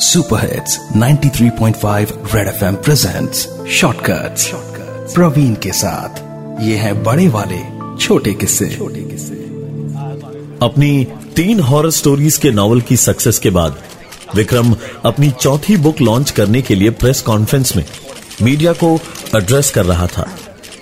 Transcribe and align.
Super 0.00 0.40
hits 0.40 0.78
93.5 0.96 2.12
red 2.34 2.48
FM 2.48 2.74
presents 2.74 3.42
shortcuts 3.70 4.50
Praveen 5.14 5.54
के 5.54 5.72
साथ 5.72 6.62
ये 6.62 6.76
है 6.76 6.92
बड़े 7.02 7.28
वाले 7.28 7.58
छोटे 7.96 8.32
किस्से। 8.34 8.68
छोटे 8.68 9.00
किस्से 9.00 9.34
अपनी 10.62 11.06
तीन 11.36 11.60
हॉरर 11.60 11.90
स्टोरीज 11.90 12.36
के 12.36 12.50
नॉवल 12.50 12.80
की 12.80 12.96
सक्सेस 12.96 13.38
के 13.38 13.50
बाद 13.50 13.76
विक्रम 14.34 14.74
अपनी 15.04 15.30
चौथी 15.30 15.76
बुक 15.76 16.00
लॉन्च 16.00 16.30
करने 16.30 16.62
के 16.62 16.74
लिए 16.74 16.90
प्रेस 16.90 17.20
कॉन्फ्रेंस 17.20 17.76
में 17.76 17.84
मीडिया 18.42 18.72
को 18.72 18.98
एड्रेस 19.36 19.70
कर 19.70 19.86
रहा 19.86 20.06
था 20.06 20.28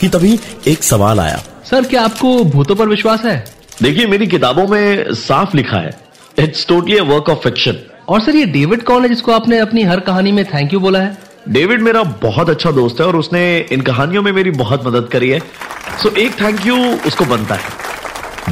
कि 0.00 0.08
तभी 0.08 0.38
एक 0.66 0.84
सवाल 0.84 1.20
आया। 1.20 1.42
सर 1.70 1.84
क्या 1.84 2.02
आपको 2.02 2.44
भूतों 2.44 2.76
पर 2.76 2.88
विश्वास 2.88 3.24
है? 3.24 3.44
देखिए 3.82 4.06
मेरी 4.06 4.26
किताबों 4.26 4.66
में 4.66 5.14
साफ़ 5.14 5.56
लिखा 5.56 5.76
है 5.76 5.98
it's 6.38 6.66
totally 6.66 7.00
work 7.00 7.28
of 7.28 7.38
fiction 7.38 7.88
और 8.08 8.20
सर 8.20 8.36
ये 8.36 8.46
डेविड 8.46 8.82
कौन 8.82 9.02
है 9.02 9.08
जिसको 9.08 9.32
आपने 9.32 9.58
अपनी 9.58 9.82
हर 9.82 10.00
कहानी 10.00 10.32
में 10.32 10.44
थैंक 10.44 10.72
यू 10.72 10.80
बोला 10.80 10.98
है? 10.98 11.18
डेविड 11.48 11.82
मेरा 11.82 12.02
बहुत 12.02 12.50
अच्छा 12.50 12.70
दोस्त 12.70 13.00
है 13.00 13.06
और 13.06 13.16
उसने 13.16 13.58
इन 13.58 13.80
कहानियों 13.80 14.22
में 14.22 14.32
मेरी 14.32 14.50
बहुत 14.50 14.86
मदद 14.86 15.08
करी 15.12 15.30
है। 15.30 15.38
सो 16.02 16.08
एक 16.08 16.40
थैंक 16.40 16.66
यू 16.66 16.76
उसको 16.76 17.24
बनता 17.24 17.54
है। 17.54 17.82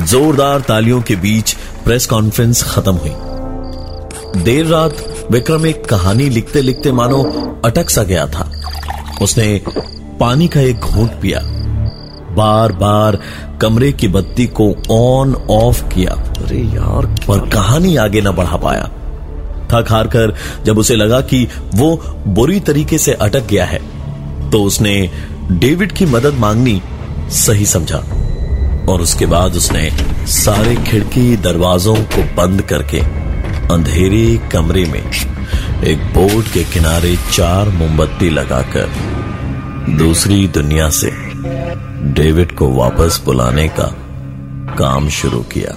जोरदार 0.06 0.60
तालियों 0.60 1.02
के 1.02 1.16
बीच 1.16 1.52
प्रेस 1.84 2.06
कॉन्फ्रेंस 2.06 2.62
खत्म 2.62 2.92
हुई। 2.92 3.12
देर 4.42 4.66
रात 4.66 4.96
विक्रम 5.30 5.66
एक 5.66 5.84
कहानी 5.84 6.28
लिखते 6.28 6.60
लिखते 6.60 6.92
मानो 6.92 7.22
अटक 7.64 7.90
सा 7.90 8.02
गया 8.02 8.26
था। 8.26 8.52
उसने 9.22 9.62
पानी 10.20 10.48
का 10.48 10.60
एक 10.60 10.76
घूंट 10.76 11.10
पिया। 11.10 11.40
बार 12.34 12.72
बार 12.72 13.18
कमरे 13.62 13.92
की 13.92 14.08
बत्ती 14.08 14.46
को 14.46 14.74
ऑन 14.90 15.34
ऑफ़ 15.34 15.84
किया। 15.84 16.12
अरे 16.12 16.58
यार 16.58 17.06
पर 17.06 17.50
कहानी 17.50 17.96
आगे 17.96 18.20
न 18.20 18.30
बढ़ा 18.30 18.56
पाया। 18.56 18.90
थक 19.72 19.86
हार 19.90 20.06
कर 20.06 20.34
जब 20.64 20.78
उसे 20.78 20.96
लगा 20.96 21.20
कि 21.20 21.48
वो 21.74 21.96
बुरी 22.26 22.60
तरीके 22.60 22.98
से 22.98 23.12
अटक 23.12 23.46
गया 23.46 23.64
है 23.64 23.80
तो 24.50 24.62
उसने 24.62 25.10
डेविड 25.52 25.92
की 25.92 26.06
मदद 26.06 26.34
मांगनी 26.34 26.82
सही 27.30 27.66
समझा 27.66 27.98
और 28.92 29.00
उसके 29.00 29.26
बाद 29.26 29.56
उसने 29.56 29.90
सारे 30.26 30.76
खिड़की 30.76 31.36
दरवाजों 31.36 31.94
को 31.94 32.22
बंद 32.36 32.62
करके 32.62 33.00
अंधेरे 33.74 34.40
कमरे 34.52 34.84
में 34.84 35.02
एक 35.84 35.98
बोर्ड 36.14 36.46
के 36.46 36.64
किनारे 36.64 37.16
चार 37.32 37.68
मोमबत्ती 37.68 38.30
लगाकर 38.30 38.88
दूसरी 39.98 40.48
दुनिया 40.48 40.90
से 40.90 41.10
डेविड 42.12 42.52
को 42.52 42.68
वापस 42.68 43.22
बुलाने 43.24 43.68
का 43.68 43.86
काम 44.78 45.08
शुरू 45.08 45.40
किया। 45.52 45.76